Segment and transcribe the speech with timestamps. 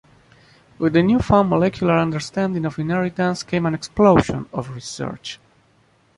[0.79, 5.39] With the newfound molecular understanding of inheritance came an explosion of research.